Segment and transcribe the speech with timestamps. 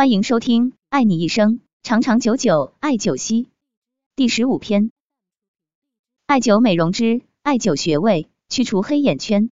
[0.00, 3.44] 欢迎收听《爱你一生，长长久久艾灸息》
[4.16, 4.92] 第十五篇：
[6.24, 9.50] 艾灸美容之艾灸穴位，去除黑眼圈。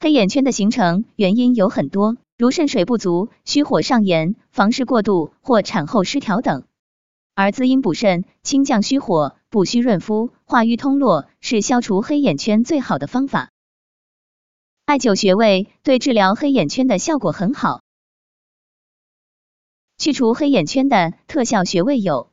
[0.00, 6.64] 黑眼圈的形成原因有很多，如肾水不足、虚火上炎、房事过度或产后失调等。
[7.34, 13.50] 而滋阴补肾、清降虚火、补虚润肤、化瘀通络，是消除黑眼圈最好的方法。
[14.92, 17.82] 艾灸穴位对治疗黑眼圈的效果很好。
[19.96, 22.30] 去除黑眼圈的特效穴位有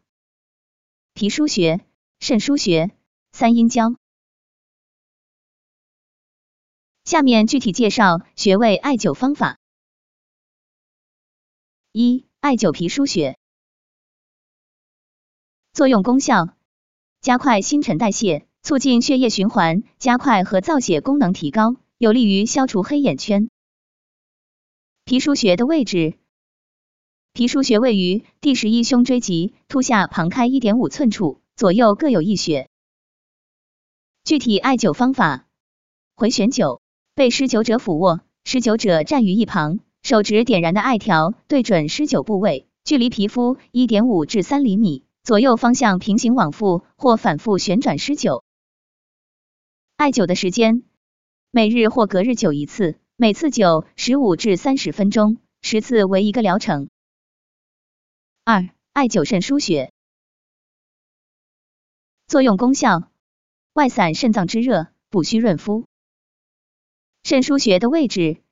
[1.14, 1.80] 脾腧穴、
[2.20, 2.92] 肾腧穴、
[3.32, 3.96] 三阴交。
[7.06, 9.58] 下面具体介绍穴位艾灸方法。
[11.94, 13.38] 一、艾灸脾腧穴。
[15.72, 16.50] 作用功效：
[17.22, 23.50] 加快新陈代谢，促进血液循环，加快和造血功能提高，有利于消除黑眼圈。
[25.04, 26.14] 脾腧穴的位置：
[27.34, 32.70] 脾腧穴位于第十一胸椎棘突下旁开一点五寸处，左右各有一穴。
[34.24, 35.50] 具体艾灸方法：
[36.16, 36.80] 回旋灸，
[37.16, 45.04] 被施灸者俯卧，施灸者站于一旁，手指点燃的艾条对准施灸部位，距离皮肤一点五至三厘米。
[45.22, 48.44] 左右方向平行往复或反复旋转施灸。
[49.98, 50.84] 艾灸的时间，
[51.52, 56.90] 每日或隔日灸一次，每次灸十五至三十分钟，十次为一个疗程。
[58.44, 59.92] 二、艾灸肾腧穴。
[62.28, 63.10] 作用功效：
[63.74, 65.86] 外散肾脏之热，补虚润肤。
[67.24, 68.44] 肾腧穴的位置，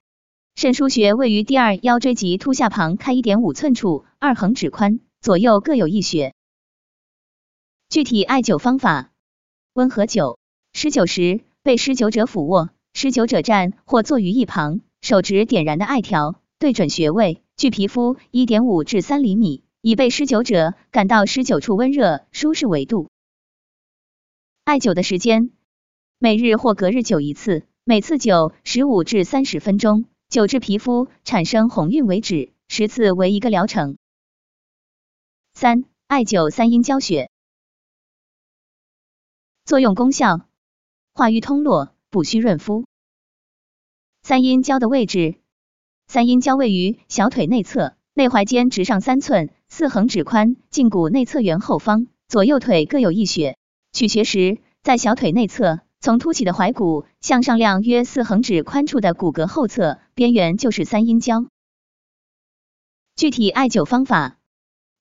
[0.55, 6.33] 肾腧穴位于第二腰椎棘突下旁开一点五寸处，二横指宽，左右各有一穴。
[7.89, 9.11] 具体艾灸方法：
[9.73, 10.39] 温和灸，
[10.73, 23.09] 施灸时被施灸者俯卧，施灸者站或坐于一旁，手指点燃的艾条对准穴位，距皮肤一点五至三厘米，以被施灸者感到施灸处温热舒适为度。
[24.63, 25.51] 艾灸的时间，
[26.17, 33.97] 每日或隔日灸一次，每次灸十五至三十分钟，灸至皮肤产生红晕为止，十次为一个疗程。
[35.53, 37.29] 三、艾灸三阴交穴。
[39.63, 40.41] 作用功效：
[41.13, 42.85] 化瘀通络，补虚润肤。
[44.23, 45.35] 三阴交的位置，
[46.07, 53.57] 三阴交位于小腿内侧，内踝尖直上三寸，四横指宽，胫骨内侧缘后方，左右腿各有一穴。
[53.91, 61.45] 取穴时，在小腿内侧，从凸起的踝骨向上量约四横指宽处的骨骼后侧，边缘就是三阴交。
[63.15, 64.37] 具体艾灸方法：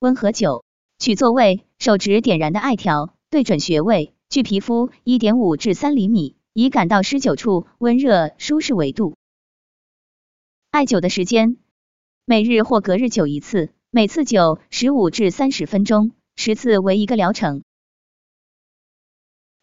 [0.00, 0.64] 温和灸，
[0.98, 4.12] 取座位，手指点燃的艾条对准穴位。
[4.28, 9.14] 距皮肤一点五至三厘米，以感到施灸处温热舒适为度。
[10.70, 11.58] 艾灸的时间，
[12.24, 17.62] 每日或隔日灸一次，每次灸十五至三十分钟，十次为一个疗程。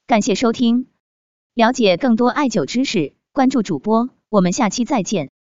[0.05, 0.87] 感谢收听，
[1.55, 5.32] 了解更多艾灸知识，关注主播，我们下期再见。